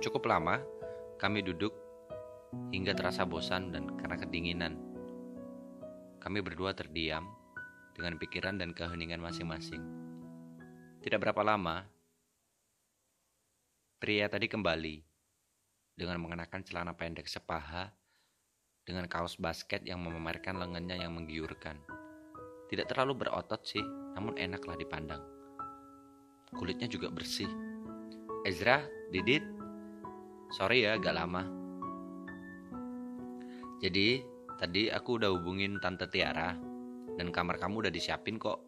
Cukup 0.04 0.28
lama 0.28 0.60
kami 1.16 1.40
duduk 1.40 1.72
hingga 2.68 2.92
terasa 2.92 3.24
bosan 3.24 3.72
dan 3.72 3.96
karena 3.96 4.20
kedinginan. 4.20 4.76
Kami 6.20 6.44
berdua 6.44 6.76
terdiam 6.76 7.24
dengan 7.96 8.20
pikiran 8.20 8.60
dan 8.60 8.76
keheningan 8.76 9.24
masing-masing. 9.24 9.80
Tidak 11.00 11.16
berapa 11.16 11.40
lama, 11.40 11.86
pria 14.04 14.28
tadi 14.28 14.52
kembali 14.52 15.00
dengan 15.96 16.20
mengenakan 16.20 16.60
celana 16.60 16.92
pendek 16.92 17.24
sepaha 17.24 17.88
dengan 18.84 19.08
kaos 19.08 19.40
basket 19.40 19.80
yang 19.80 20.04
memamerkan 20.04 20.60
lengannya 20.60 21.00
yang 21.00 21.16
menggiurkan. 21.16 21.80
Tidak 22.68 22.84
terlalu 22.84 23.24
berotot 23.24 23.64
sih, 23.64 23.80
namun 24.12 24.36
enaklah 24.36 24.76
dipandang. 24.76 25.24
Kulitnya 26.52 26.84
juga 26.84 27.08
bersih. 27.08 27.48
Ezra, 28.44 28.84
Didit, 29.08 29.40
Sorry 30.52 30.84
ya 30.84 31.00
agak 31.00 31.16
lama. 31.16 31.48
Jadi 33.80 34.20
tadi 34.60 34.92
aku 34.92 35.16
udah 35.16 35.32
hubungin 35.32 35.80
Tante 35.80 36.12
Tiara 36.12 36.52
dan 37.16 37.32
kamar 37.32 37.56
kamu 37.56 37.88
udah 37.88 37.92
disiapin 37.96 38.36
kok. 38.36 38.60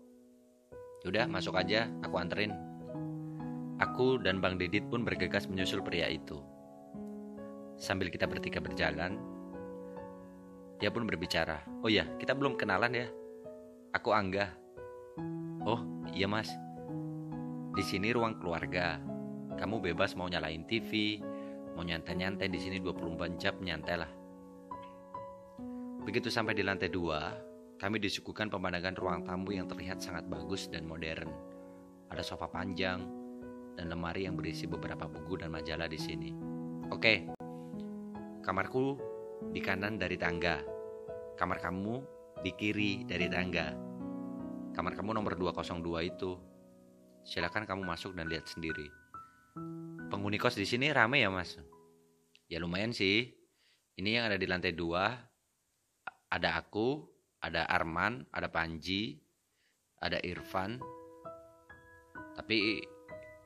Yaudah 1.04 1.28
masuk 1.28 1.60
aja, 1.60 1.92
aku 2.00 2.16
anterin. 2.16 2.65
Aku 3.76 4.16
dan 4.16 4.40
Bang 4.40 4.56
Didit 4.56 4.88
pun 4.88 5.04
bergegas 5.04 5.44
menyusul 5.48 5.84
pria 5.84 6.08
itu. 6.08 6.40
Sambil 7.76 8.08
kita 8.08 8.24
bertiga 8.24 8.56
berjalan, 8.56 9.20
dia 10.80 10.88
pun 10.88 11.04
berbicara. 11.04 11.60
Oh 11.84 11.92
ya, 11.92 12.08
kita 12.16 12.32
belum 12.32 12.56
kenalan 12.56 13.04
ya. 13.04 13.08
Aku 13.92 14.16
Angga. 14.16 14.48
Oh, 15.68 15.84
iya 16.12 16.24
mas. 16.24 16.48
Di 17.76 17.84
sini 17.84 18.16
ruang 18.16 18.40
keluarga. 18.40 18.96
Kamu 19.56 19.80
bebas 19.80 20.16
mau 20.16 20.28
nyalain 20.28 20.64
TV, 20.64 21.20
Mau 21.76 21.84
nyantai-nyantai 21.84 22.48
di 22.48 22.56
sini 22.56 22.80
24 22.80 23.36
jam 23.36 23.52
nyantai 23.60 24.00
lah. 24.00 24.08
Begitu 26.08 26.32
sampai 26.32 26.56
di 26.56 26.64
lantai 26.64 26.88
dua, 26.88 27.36
kami 27.76 28.00
disuguhkan 28.00 28.48
pemandangan 28.48 28.96
ruang 28.96 29.20
tamu 29.28 29.52
yang 29.52 29.68
terlihat 29.68 30.00
sangat 30.00 30.24
bagus 30.24 30.72
dan 30.72 30.88
modern. 30.88 31.28
Ada 32.08 32.24
sofa 32.24 32.48
panjang 32.48 33.25
dan 33.76 33.92
lemari 33.92 34.24
yang 34.24 34.34
berisi 34.34 34.64
beberapa 34.64 35.04
buku 35.04 35.44
dan 35.44 35.52
majalah 35.52 35.86
di 35.86 36.00
sini. 36.00 36.32
Oke, 36.88 37.28
kamarku 38.40 38.96
di 39.52 39.60
kanan 39.60 40.00
dari 40.00 40.16
tangga. 40.16 40.64
Kamar 41.36 41.60
kamu 41.60 42.00
di 42.40 42.50
kiri 42.56 43.04
dari 43.04 43.28
tangga. 43.28 43.76
Kamar 44.72 44.96
kamu 44.96 45.12
nomor 45.12 45.36
202 45.36 46.08
itu. 46.08 46.32
Silakan 47.26 47.68
kamu 47.68 47.82
masuk 47.84 48.16
dan 48.16 48.32
lihat 48.32 48.48
sendiri. 48.48 48.88
Penghuni 50.08 50.40
kos 50.40 50.56
di 50.56 50.64
sini 50.64 50.94
rame 50.94 51.20
ya 51.20 51.28
mas? 51.28 51.58
Ya 52.46 52.62
lumayan 52.62 52.94
sih. 52.94 53.34
Ini 53.96 54.20
yang 54.20 54.24
ada 54.30 54.38
di 54.38 54.46
lantai 54.46 54.72
dua. 54.72 55.10
Ada 56.30 56.60
aku, 56.60 57.02
ada 57.42 57.66
Arman, 57.66 58.24
ada 58.30 58.48
Panji, 58.48 59.18
ada 59.98 60.22
Irfan. 60.22 60.78
Tapi 62.36 62.84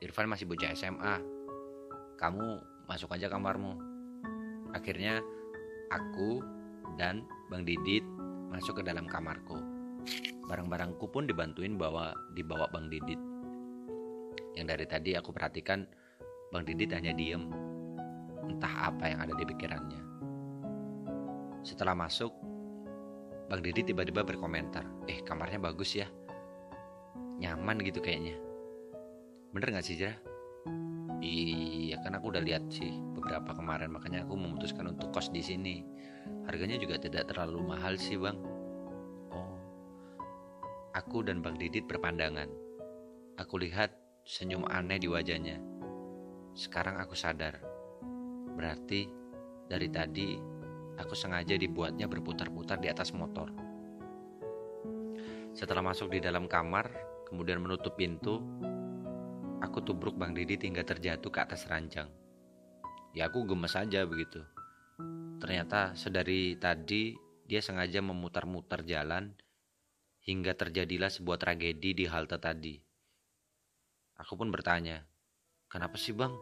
Irfan 0.01 0.33
masih 0.33 0.49
bocah 0.49 0.73
SMA. 0.73 1.21
Kamu 2.17 2.49
masuk 2.89 3.13
aja 3.13 3.29
kamarmu. 3.29 3.77
Akhirnya 4.73 5.21
aku 5.93 6.41
dan 6.97 7.29
Bang 7.53 7.69
Didit 7.69 8.05
masuk 8.49 8.81
ke 8.81 8.83
dalam 8.83 9.05
kamarku. 9.05 9.61
Barang-barangku 10.49 11.05
pun 11.13 11.29
dibantuin 11.29 11.77
bawa 11.77 12.17
dibawa 12.33 12.65
Bang 12.73 12.89
Didit. 12.89 13.21
Yang 14.57 14.67
dari 14.67 14.87
tadi 14.89 15.11
aku 15.15 15.37
perhatikan 15.37 15.85
Bang 16.51 16.65
Didit 16.67 16.91
hanya 16.97 17.15
diem, 17.15 17.47
entah 18.43 18.91
apa 18.91 19.07
yang 19.07 19.23
ada 19.23 19.37
di 19.37 19.45
pikirannya. 19.47 20.03
Setelah 21.63 21.95
masuk, 21.95 22.35
Bang 23.47 23.61
Didit 23.63 23.87
tiba-tiba 23.93 24.25
berkomentar, 24.27 24.83
eh 25.07 25.23
kamarnya 25.23 25.63
bagus 25.63 25.95
ya, 25.95 26.11
nyaman 27.39 27.79
gitu 27.85 28.03
kayaknya. 28.03 28.50
Bener 29.51 29.69
gak 29.75 29.87
sih 29.87 29.99
Jera? 29.99 30.15
Iya, 31.21 32.01
kan 32.01 32.17
aku 32.17 32.33
udah 32.33 32.41
lihat 32.41 32.71
sih 32.73 32.89
beberapa 33.13 33.53
kemarin, 33.53 33.93
makanya 33.93 34.25
aku 34.25 34.39
memutuskan 34.39 34.89
untuk 34.95 35.13
kos 35.13 35.29
di 35.29 35.45
sini. 35.45 35.85
Harganya 36.49 36.81
juga 36.81 36.97
tidak 36.97 37.29
terlalu 37.29 37.61
mahal 37.61 38.01
sih, 38.01 38.17
Bang. 38.17 38.41
Oh. 39.35 39.59
Aku 40.97 41.21
dan 41.21 41.45
Bang 41.45 41.61
Didit 41.61 41.85
berpandangan. 41.85 42.49
Aku 43.37 43.61
lihat 43.61 43.93
senyum 44.25 44.65
aneh 44.71 44.97
di 44.97 45.13
wajahnya. 45.13 45.61
Sekarang 46.57 46.97
aku 46.97 47.13
sadar. 47.13 47.61
Berarti 48.57 49.11
dari 49.69 49.89
tadi 49.93 50.41
aku 50.97 51.13
sengaja 51.13 51.59
dibuatnya 51.59 52.09
berputar-putar 52.09 52.81
di 52.81 52.89
atas 52.89 53.13
motor. 53.13 53.53
Setelah 55.53 55.83
masuk 55.85 56.15
di 56.15 56.23
dalam 56.23 56.49
kamar, 56.49 56.89
kemudian 57.29 57.61
menutup 57.61 57.99
pintu, 57.99 58.41
Aku 59.61 59.85
tubruk 59.85 60.17
Bang 60.17 60.33
Didi 60.33 60.57
hingga 60.57 60.81
terjatuh 60.81 61.29
ke 61.29 61.41
atas 61.45 61.69
ranjang. 61.69 62.09
Ya 63.13 63.29
aku 63.29 63.45
gemes 63.45 63.77
aja 63.77 64.09
begitu. 64.09 64.41
Ternyata 65.37 65.93
sedari 65.93 66.57
tadi 66.57 67.13
dia 67.45 67.61
sengaja 67.61 68.01
memutar-mutar 68.01 68.87
jalan 68.89 69.37
hingga 70.25 70.57
terjadilah 70.57 71.13
sebuah 71.13 71.37
tragedi 71.37 71.93
di 71.93 72.05
halte 72.09 72.39
tadi. 72.39 72.79
Aku 74.21 74.37
pun 74.37 74.53
bertanya, 74.53 75.05
kenapa 75.69 75.97
sih 75.97 76.13
bang? 76.13 76.33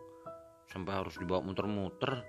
Sampai 0.69 0.99
harus 0.99 1.17
dibawa 1.17 1.41
muter-muter? 1.41 2.27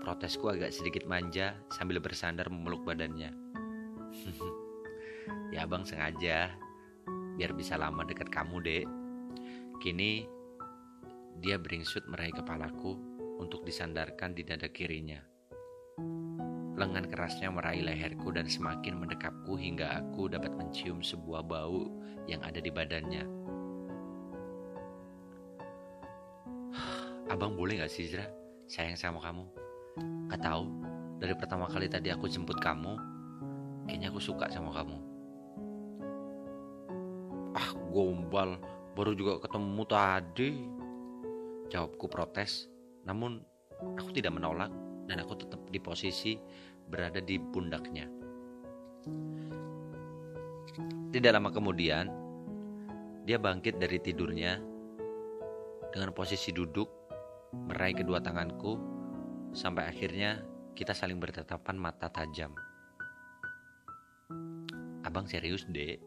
Protesku 0.00 0.48
agak 0.48 0.72
sedikit 0.72 1.04
manja 1.04 1.58
sambil 1.68 2.00
bersandar 2.00 2.48
memeluk 2.48 2.82
badannya. 2.86 3.30
ya 5.54 5.68
bang 5.68 5.84
sengaja, 5.84 6.54
biar 7.36 7.52
bisa 7.52 7.76
lama 7.76 8.06
dekat 8.06 8.32
kamu 8.32 8.62
dek. 8.64 9.01
Kini 9.82 10.22
dia 11.42 11.58
beringsut 11.58 12.06
meraih 12.06 12.30
kepalaku 12.30 12.94
untuk 13.42 13.66
disandarkan 13.66 14.30
di 14.30 14.46
dada 14.46 14.70
kirinya. 14.70 15.18
Lengan 16.78 17.10
kerasnya 17.10 17.50
meraih 17.50 17.82
leherku 17.82 18.30
dan 18.30 18.46
semakin 18.46 19.02
mendekapku 19.02 19.58
hingga 19.58 19.98
aku 19.98 20.30
dapat 20.30 20.54
mencium 20.54 21.02
sebuah 21.02 21.42
bau 21.42 21.90
yang 22.30 22.38
ada 22.46 22.62
di 22.62 22.70
badannya. 22.70 23.26
Abang 27.34 27.58
boleh 27.58 27.82
gak 27.82 27.90
sih 27.90 28.06
Zra 28.06 28.30
sayang 28.70 28.94
sama 28.94 29.18
kamu? 29.18 29.50
Gak 30.30 30.46
tahu, 30.46 30.62
dari 31.18 31.34
pertama 31.34 31.66
kali 31.66 31.90
tadi 31.90 32.14
aku 32.14 32.30
jemput 32.30 32.62
kamu, 32.62 32.94
kayaknya 33.90 34.14
aku 34.14 34.22
suka 34.22 34.46
sama 34.46 34.70
kamu. 34.78 34.94
Ah, 37.58 37.74
gombal, 37.90 38.62
Baru 38.92 39.16
juga 39.16 39.40
ketemu 39.40 39.82
tadi. 39.88 40.50
Jawabku 41.72 42.04
protes, 42.12 42.68
namun 43.08 43.40
aku 43.96 44.12
tidak 44.12 44.36
menolak 44.36 44.68
dan 45.08 45.24
aku 45.24 45.40
tetap 45.40 45.64
di 45.72 45.80
posisi 45.80 46.36
berada 46.92 47.16
di 47.24 47.40
pundaknya. 47.40 48.04
Tidak 51.12 51.32
lama 51.32 51.48
kemudian, 51.48 52.12
dia 53.24 53.40
bangkit 53.40 53.80
dari 53.80 53.96
tidurnya 54.00 54.60
dengan 55.92 56.12
posisi 56.12 56.52
duduk, 56.52 56.88
meraih 57.52 57.96
kedua 57.96 58.20
tanganku, 58.20 58.76
sampai 59.56 59.88
akhirnya 59.88 60.44
kita 60.72 60.96
saling 60.96 61.20
bertatapan 61.20 61.76
mata 61.76 62.08
tajam. 62.08 62.52
Abang 65.04 65.28
serius, 65.28 65.68
dek. 65.68 66.00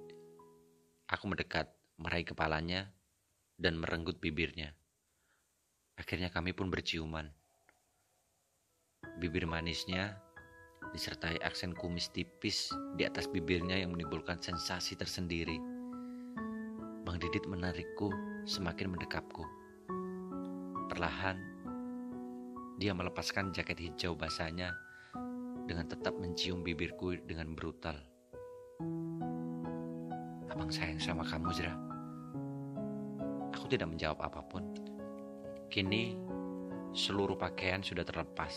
Aku 1.14 1.30
mendekat 1.30 1.70
meraih 2.00 2.28
kepalanya, 2.28 2.92
dan 3.56 3.80
merenggut 3.80 4.20
bibirnya. 4.20 4.76
Akhirnya 5.96 6.28
kami 6.28 6.52
pun 6.52 6.68
berciuman. 6.68 7.32
Bibir 9.16 9.48
manisnya 9.48 10.20
disertai 10.92 11.40
aksen 11.40 11.72
kumis 11.72 12.12
tipis 12.12 12.68
di 13.00 13.08
atas 13.08 13.32
bibirnya 13.32 13.80
yang 13.80 13.96
menimbulkan 13.96 14.44
sensasi 14.44 15.00
tersendiri. 15.00 15.56
Bang 17.08 17.16
Didit 17.20 17.48
menarikku 17.48 18.12
semakin 18.44 18.92
mendekapku. 18.92 19.44
Perlahan, 20.92 21.40
dia 22.76 22.92
melepaskan 22.92 23.56
jaket 23.56 23.80
hijau 23.80 24.20
basahnya 24.20 24.76
dengan 25.64 25.88
tetap 25.88 26.14
mencium 26.20 26.60
bibirku 26.60 27.16
dengan 27.24 27.56
brutal. 27.56 27.96
Abang 30.52 30.72
sayang 30.72 31.00
sama 31.00 31.24
kamu, 31.24 31.52
Zra. 31.56 31.85
Aku 33.66 33.74
tidak 33.74 33.98
menjawab 33.98 34.30
apa 34.30 34.46
pun. 34.46 34.62
Kini 35.74 36.14
seluruh 36.94 37.34
pakaian 37.34 37.82
sudah 37.82 38.06
terlepas. 38.06 38.54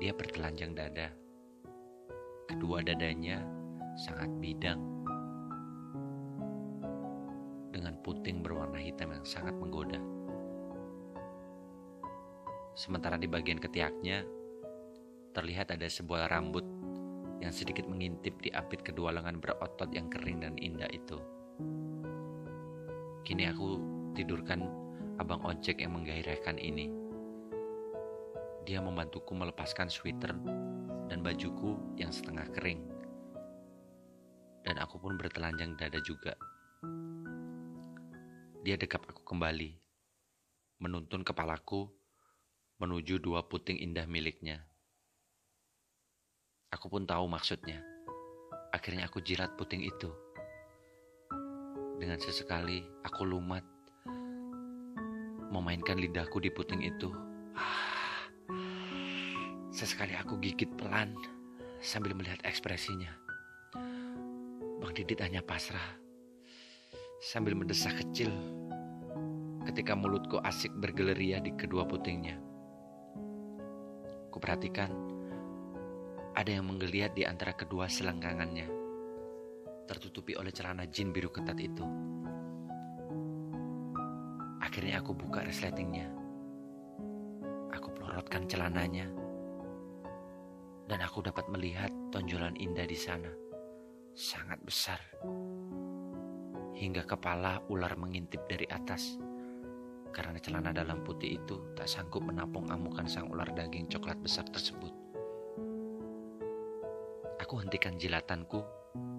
Dia 0.00 0.16
bertelanjang 0.16 0.72
dada. 0.72 1.12
Kedua 2.48 2.80
dadanya 2.80 3.44
sangat 3.92 4.32
bidang. 4.40 4.80
Dengan 7.76 8.00
puting 8.00 8.40
berwarna 8.40 8.80
hitam 8.80 9.12
yang 9.12 9.28
sangat 9.28 9.52
menggoda. 9.52 10.00
Sementara 12.72 13.20
di 13.20 13.28
bagian 13.28 13.60
ketiaknya 13.60 14.24
terlihat 15.36 15.76
ada 15.76 15.84
sebuah 15.84 16.32
rambut 16.32 16.64
yang 17.44 17.52
sedikit 17.52 17.84
mengintip 17.84 18.40
di 18.40 18.48
apit 18.56 18.80
kedua 18.80 19.12
lengan 19.12 19.36
berotot 19.44 19.92
yang 19.92 20.08
kering 20.08 20.40
dan 20.40 20.56
indah 20.56 20.88
itu. 20.88 21.20
Kini 23.26 23.50
aku 23.50 23.82
tidurkan 24.14 24.62
abang 25.18 25.42
ojek 25.42 25.82
yang 25.82 25.98
menggairahkan 25.98 26.62
ini. 26.62 26.86
Dia 28.62 28.78
membantuku 28.78 29.34
melepaskan 29.34 29.90
sweater 29.90 30.30
dan 31.10 31.26
bajuku 31.26 31.74
yang 31.98 32.14
setengah 32.14 32.46
kering. 32.54 32.86
Dan 34.62 34.78
aku 34.78 35.02
pun 35.02 35.18
bertelanjang 35.18 35.74
dada 35.74 35.98
juga. 36.06 36.38
Dia 38.62 38.78
dekap 38.78 39.10
aku 39.10 39.26
kembali, 39.26 39.74
menuntun 40.78 41.26
kepalaku 41.26 41.90
menuju 42.78 43.18
dua 43.18 43.42
puting 43.42 43.82
indah 43.82 44.06
miliknya. 44.06 44.62
Aku 46.70 46.86
pun 46.86 47.02
tahu 47.02 47.26
maksudnya. 47.26 47.82
Akhirnya 48.70 49.10
aku 49.10 49.18
jilat 49.18 49.58
puting 49.58 49.82
itu 49.82 50.14
dengan 51.96 52.20
sesekali 52.20 52.84
aku 53.04 53.24
lumat 53.24 53.64
memainkan 55.48 55.96
lidahku 55.96 56.36
di 56.40 56.52
puting 56.52 56.84
itu. 56.84 57.08
Sesekali 59.72 60.16
aku 60.16 60.36
gigit 60.40 60.68
pelan 60.76 61.16
sambil 61.80 62.12
melihat 62.12 62.40
ekspresinya. 62.44 63.12
Bang 64.80 64.92
Didit 64.92 65.20
hanya 65.24 65.40
pasrah 65.40 65.96
sambil 67.20 67.56
mendesah 67.56 67.92
kecil 67.96 68.28
ketika 69.64 69.96
mulutku 69.96 70.36
asik 70.44 70.72
bergeleria 70.76 71.40
di 71.40 71.52
kedua 71.56 71.88
putingnya. 71.88 72.36
Kuperhatikan 74.28 74.92
ada 76.36 76.52
yang 76.52 76.68
menggeliat 76.68 77.16
di 77.16 77.24
antara 77.24 77.56
kedua 77.56 77.88
selenggangannya 77.88 78.85
tertutupi 79.86 80.34
oleh 80.34 80.50
celana 80.50 80.84
jin 80.90 81.14
biru 81.14 81.30
ketat 81.30 81.56
itu. 81.62 81.86
Akhirnya 84.60 85.00
aku 85.00 85.14
buka 85.14 85.46
resletingnya. 85.46 86.10
Aku 87.72 87.94
pelorotkan 87.94 88.44
celananya. 88.50 89.06
Dan 90.86 91.02
aku 91.02 91.22
dapat 91.22 91.46
melihat 91.48 91.88
tonjolan 92.10 92.58
indah 92.58 92.84
di 92.84 92.98
sana. 92.98 93.30
Sangat 94.12 94.58
besar. 94.66 94.98
Hingga 96.76 97.08
kepala 97.08 97.62
ular 97.70 97.94
mengintip 97.96 98.44
dari 98.50 98.68
atas. 98.68 99.16
Karena 100.12 100.36
celana 100.40 100.72
dalam 100.74 101.04
putih 101.06 101.38
itu 101.40 101.72
tak 101.76 101.88
sanggup 101.88 102.24
menampung 102.24 102.68
amukan 102.68 103.06
sang 103.08 103.30
ular 103.32 103.48
daging 103.54 103.88
coklat 103.88 104.18
besar 104.20 104.44
tersebut. 104.48 104.92
Aku 107.36 107.62
hentikan 107.62 107.94
jilatanku 108.00 108.64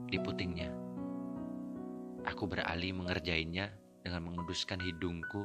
di 0.08 0.18
putingnya. 0.24 0.72
Aku 2.28 2.48
beralih 2.48 2.96
mengerjainya 2.96 3.72
dengan 4.04 4.24
menguduskan 4.24 4.80
hidungku 4.80 5.44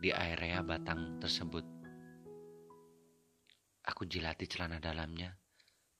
di 0.00 0.12
area 0.12 0.64
batang 0.64 1.20
tersebut. 1.20 1.64
Aku 3.88 4.04
jilati 4.04 4.44
celana 4.48 4.80
dalamnya. 4.80 5.32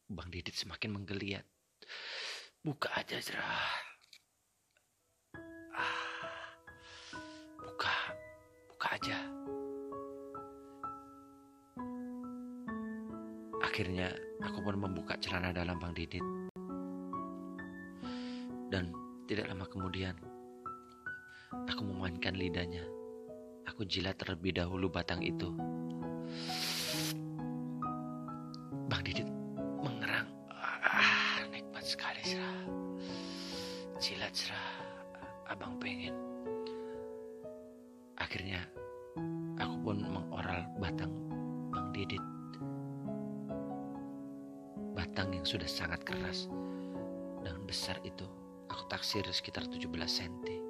Bang 0.08 0.32
Didit 0.32 0.56
semakin 0.56 1.00
menggeliat. 1.00 1.44
Buka 2.64 2.88
aja, 2.96 3.20
Zerah. 3.20 3.68
Ah, 5.76 6.52
buka, 7.60 7.96
buka 8.72 8.88
aja. 8.96 9.18
Akhirnya 13.64 14.12
aku 14.40 14.64
pun 14.64 14.76
membuka 14.80 15.16
celana 15.20 15.52
dalam 15.52 15.76
Bang 15.76 15.92
Didit. 15.92 16.24
Dan 18.68 18.92
tidak 19.24 19.48
lama 19.48 19.64
kemudian, 19.68 20.16
aku 21.68 21.82
memainkan 21.84 22.36
lidahnya 22.36 22.84
Aku 23.68 23.84
jilat 23.84 24.16
terlebih 24.16 24.56
dahulu 24.56 24.88
batang 24.88 25.20
itu. 25.20 25.52
Taksir 49.08 49.24
sekitar 49.32 49.64
17 49.64 49.88
cm. 49.88 50.60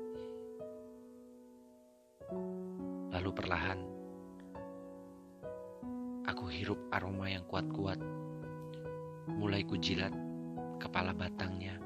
Lalu 3.10 3.30
perlahan 3.34 3.82
aku 6.22 6.46
hirup 6.46 6.78
aroma 6.94 7.26
yang 7.26 7.42
kuat-kuat. 7.50 7.98
Mulai 9.26 9.66
kujilat 9.66 10.14
kepala 10.78 11.10
batangnya. 11.18 11.82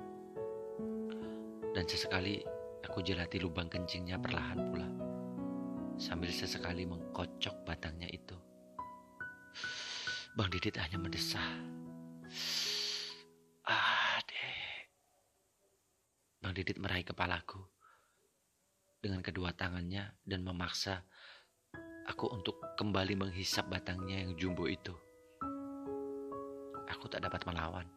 Dan 1.73 1.89
sesekali 1.89 2.45
aku 2.85 3.01
jelati 3.01 3.41
lubang 3.41 3.73
kencingnya 3.73 4.21
perlahan 4.21 4.61
pula. 4.69 4.89
Sambil 5.97 6.29
sesekali 6.37 6.85
mengkocok 6.85 7.65
batangnya 7.65 8.13
itu. 8.13 8.37
Bang 10.37 10.53
Didit 10.53 10.77
hanya 10.77 11.01
mendesah. 11.01 11.72
Bang 16.53 16.61
Didit 16.69 16.85
meraih 16.85 17.01
kepalaku 17.01 17.65
dengan 19.01 19.25
kedua 19.25 19.57
tangannya 19.57 20.21
dan 20.21 20.45
memaksa 20.45 21.01
aku 22.05 22.29
untuk 22.29 22.61
kembali 22.77 23.17
menghisap 23.17 23.73
batangnya 23.73 24.21
yang 24.21 24.37
jumbo 24.37 24.69
itu. 24.69 24.93
Aku 26.93 27.09
tak 27.09 27.25
dapat 27.25 27.41
melawan. 27.49 27.89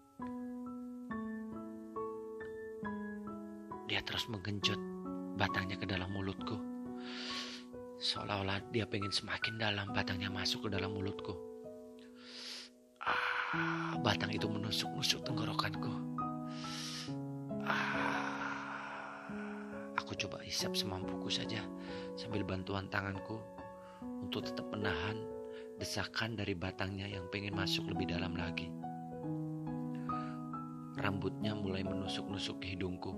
Dia 3.91 3.99
terus 4.07 4.23
menggenjot 4.31 4.79
batangnya 5.35 5.75
ke 5.75 5.83
dalam 5.83 6.07
mulutku. 6.15 6.55
Seolah-olah 7.99 8.71
dia 8.71 8.87
pengen 8.87 9.11
semakin 9.11 9.59
dalam 9.59 9.91
batangnya 9.91 10.31
masuk 10.31 10.71
ke 10.71 10.79
dalam 10.79 10.95
mulutku. 10.95 11.35
Ah, 13.03 13.99
batang 13.99 14.31
itu 14.31 14.47
menusuk-nusuk 14.47 15.27
tenggorokanku. 15.27 16.14
Hisap 20.45 20.77
semampuku 20.77 21.27
saja 21.34 21.65
sambil 22.13 22.45
bantuan 22.45 22.86
tanganku 22.93 23.41
untuk 24.21 24.45
tetap 24.45 24.69
menahan 24.69 25.17
desakan 25.81 26.38
dari 26.38 26.53
batangnya 26.53 27.10
yang 27.10 27.25
pengen 27.34 27.58
masuk 27.58 27.89
lebih 27.89 28.13
dalam 28.13 28.38
lagi. 28.38 28.69
Rambutnya 30.95 31.51
mulai 31.58 31.84
menusuk-nusuk 31.84 32.63
ke 32.63 32.77
hidungku. 32.77 33.12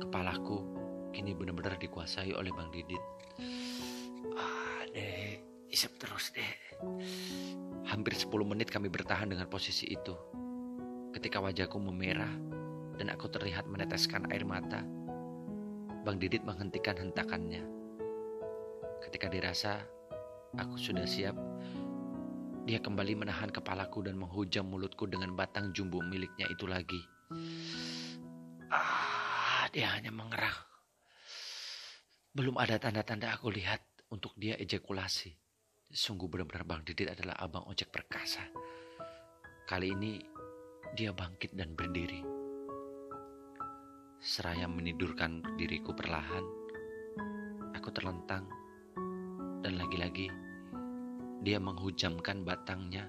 Kepalaku 0.00 0.64
kini 1.12 1.36
benar-benar 1.36 1.76
dikuasai 1.76 2.32
oleh 2.32 2.48
Bang 2.54 2.72
Didit. 2.72 3.02
Ah, 4.38 4.86
deh, 4.94 5.36
isap 5.68 6.00
terus 6.00 6.32
deh. 6.32 6.52
Hampir 7.90 8.16
10 8.16 8.30
menit 8.46 8.72
kami 8.72 8.88
bertahan 8.88 9.28
dengan 9.28 9.50
posisi 9.50 9.90
itu. 9.92 10.16
Ketika 11.12 11.42
wajahku 11.42 11.76
memerah 11.76 12.32
dan 12.96 13.12
aku 13.12 13.28
terlihat 13.28 13.68
meneteskan 13.68 14.30
air 14.32 14.46
mata, 14.48 14.80
Bang 16.00 16.16
Didit 16.16 16.40
menghentikan 16.48 16.96
hentakannya. 16.96 17.60
Ketika 19.04 19.28
dirasa 19.28 19.84
aku 20.56 20.80
sudah 20.80 21.04
siap, 21.04 21.36
dia 22.64 22.80
kembali 22.80 23.20
menahan 23.20 23.52
kepalaku 23.52 24.08
dan 24.08 24.16
menghujam 24.16 24.64
mulutku 24.64 25.04
dengan 25.04 25.36
batang 25.36 25.76
jumbo 25.76 26.00
miliknya 26.00 26.48
itu 26.48 26.64
lagi. 26.64 27.00
Ah, 28.72 29.68
dia 29.76 29.92
hanya 29.92 30.08
mengerang. 30.08 30.56
Belum 32.32 32.56
ada 32.56 32.80
tanda-tanda 32.80 33.36
aku 33.36 33.52
lihat 33.52 33.84
untuk 34.08 34.32
dia 34.40 34.56
ejakulasi. 34.56 35.36
Sungguh 35.92 36.32
benar-benar 36.32 36.64
Bang 36.64 36.80
Didit 36.80 37.12
adalah 37.12 37.36
abang 37.44 37.68
ojek 37.68 37.92
perkasa. 37.92 38.48
Kali 39.68 39.92
ini 39.92 40.16
dia 40.96 41.12
bangkit 41.12 41.52
dan 41.52 41.76
berdiri. 41.76 42.39
Seraya 44.20 44.68
menidurkan 44.68 45.40
diriku 45.56 45.96
perlahan, 45.96 46.44
aku 47.72 47.88
terlentang 47.88 48.44
dan 49.64 49.80
lagi-lagi 49.80 50.28
dia 51.40 51.56
menghujamkan 51.56 52.44
batangnya 52.44 53.08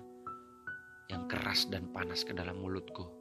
yang 1.12 1.28
keras 1.28 1.68
dan 1.68 1.92
panas 1.92 2.24
ke 2.24 2.32
dalam 2.32 2.64
mulutku. 2.64 3.12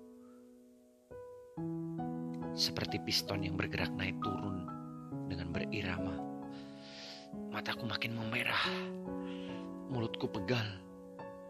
Seperti 2.54 3.02
piston 3.02 3.42
yang 3.42 3.58
bergerak 3.58 3.90
naik 3.98 4.22
turun 4.22 4.70
dengan 5.26 5.50
berirama. 5.50 6.14
Mataku 7.50 7.90
makin 7.90 8.14
memerah 8.14 8.70
mulutku 9.90 10.30
pegal 10.30 10.78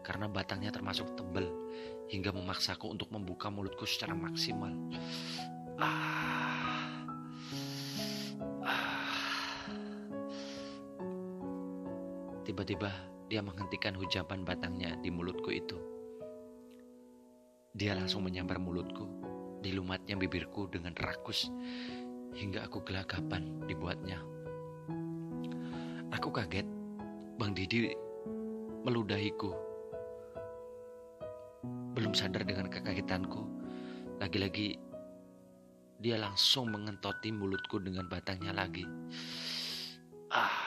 karena 0.01 0.25
batangnya 0.25 0.73
termasuk 0.73 1.05
tebal 1.13 1.45
hingga 2.09 2.33
memaksaku 2.33 2.89
untuk 2.89 3.13
membuka 3.13 3.53
mulutku 3.53 3.85
secara 3.85 4.17
maksimal. 4.17 4.73
Ah. 5.81 6.21
Tiba-tiba 12.45 12.93
dia 13.25 13.41
menghentikan 13.41 13.97
hujaman 13.97 14.45
batangnya 14.45 14.93
di 15.01 15.09
mulutku 15.09 15.49
itu. 15.49 15.81
Dia 17.73 17.97
langsung 17.97 18.21
menyambar 18.21 18.61
mulutku, 18.61 19.09
dilumatnya 19.65 20.13
bibirku 20.19 20.69
dengan 20.69 20.93
rakus 21.01 21.49
hingga 22.37 22.67
aku 22.69 22.85
gelagapan 22.85 23.65
dibuatnya. 23.65 24.21
Aku 26.13 26.29
kaget, 26.29 26.67
Bang 27.41 27.57
Didi 27.57 27.89
meludahiku. 28.85 29.55
Belum 31.97 32.13
sadar 32.13 32.45
dengan 32.45 32.69
kekagetanku, 32.69 33.47
lagi-lagi 34.19 34.90
dia 36.01 36.17
langsung 36.17 36.73
mengentoti 36.73 37.29
mulutku 37.29 37.77
dengan 37.77 38.09
batangnya 38.09 38.49
lagi. 38.57 38.81
Ah, 40.33 40.57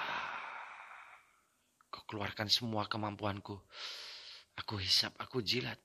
kau 1.90 2.06
keluarkan 2.06 2.46
semua 2.46 2.86
kemampuanku. 2.86 3.58
Aku 4.62 4.78
hisap, 4.78 5.10
aku 5.18 5.42
jilat. 5.42 5.82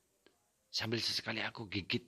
Sambil 0.70 1.02
sesekali 1.02 1.42
aku 1.42 1.66
gigit 1.66 2.06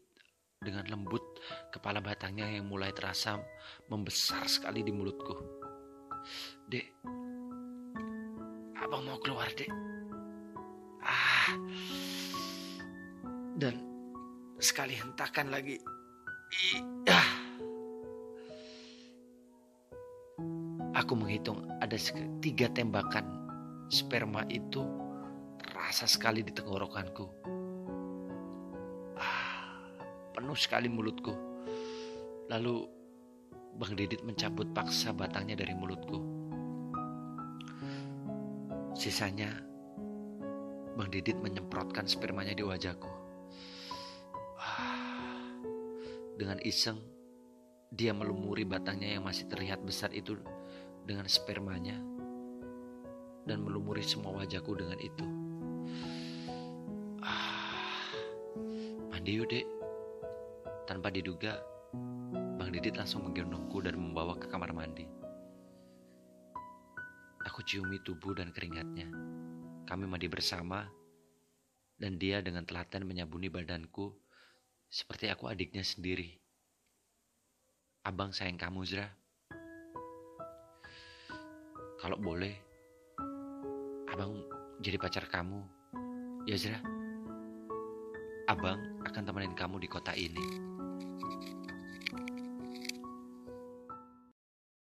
dengan 0.63 0.87
lembut 0.87 1.43
kepala 1.75 1.99
batangnya 1.99 2.47
yang 2.47 2.71
mulai 2.71 2.95
terasa 2.95 3.43
membesar 3.91 4.47
sekali 4.47 4.87
di 4.87 4.95
mulutku. 4.95 5.35
Dek, 6.71 6.87
abang 8.79 9.03
mau 9.03 9.19
keluar, 9.19 9.51
dek. 9.51 9.67
Dan 13.59 13.75
sekali 14.63 14.95
hentakan 14.95 15.51
lagi. 15.51 15.83
Ah. 17.09 17.29
Aku 21.01 21.17
menghitung 21.17 21.65
ada 21.81 21.97
tiga 22.45 22.69
tembakan 22.69 23.25
sperma 23.89 24.45
itu 24.53 24.85
terasa 25.57 26.05
sekali 26.05 26.45
di 26.45 26.53
tenggorokanku. 26.53 27.25
Ah, 29.17 29.81
penuh 30.37 30.57
sekali 30.57 30.93
mulutku. 30.93 31.33
Lalu 32.53 32.85
Bang 33.81 33.97
Didit 33.97 34.21
mencabut 34.21 34.69
paksa 34.77 35.17
batangnya 35.17 35.57
dari 35.57 35.73
mulutku. 35.73 36.21
Sisanya 38.93 39.49
Bang 41.01 41.09
Didit 41.09 41.41
menyemprotkan 41.41 42.05
spermanya 42.05 42.53
di 42.53 42.61
wajahku. 42.61 43.22
Dengan 46.43 46.59
iseng, 46.67 46.99
dia 47.95 48.11
melumuri 48.11 48.67
batangnya 48.67 49.15
yang 49.15 49.23
masih 49.23 49.47
terlihat 49.47 49.79
besar 49.87 50.11
itu 50.11 50.35
dengan 51.07 51.23
spermanya 51.31 51.95
dan 53.47 53.63
melumuri 53.63 54.03
semua 54.03 54.43
wajahku 54.43 54.75
dengan 54.75 54.99
itu. 54.99 55.23
Ah, 57.23 58.11
mandi 59.15 59.39
yuk 59.39 59.55
dek. 59.55 59.63
Tanpa 60.91 61.15
diduga, 61.15 61.63
Bang 62.59 62.75
Didit 62.75 62.99
langsung 62.99 63.23
menggendongku 63.23 63.79
dan 63.79 63.95
membawa 63.95 64.35
ke 64.35 64.51
kamar 64.51 64.75
mandi. 64.75 65.07
Aku 67.47 67.63
ciumi 67.63 68.03
tubuh 68.03 68.35
dan 68.35 68.51
keringatnya. 68.51 69.07
Kami 69.87 70.11
mandi 70.11 70.27
bersama, 70.27 70.91
dan 72.03 72.19
dia 72.19 72.43
dengan 72.43 72.67
telaten 72.67 73.07
menyabuni 73.07 73.47
badanku 73.47 74.22
seperti 74.93 75.33
aku 75.33 75.49
adiknya 75.49 75.81
sendiri. 75.81 76.37
Abang 78.05 78.37
sayang 78.37 78.61
kamu, 78.61 78.85
Zra. 78.85 79.09
kalau 82.03 82.19
boleh, 82.19 82.51
abang 84.11 84.43
jadi 84.83 84.99
pacar 84.99 85.23
kamu. 85.31 85.63
Ya 86.51 86.59
Zra, 86.59 86.83
abang 88.51 89.01
akan 89.07 89.23
temenin 89.23 89.55
kamu 89.55 89.79
di 89.81 89.89
kota 89.89 90.11
ini. 90.13 90.72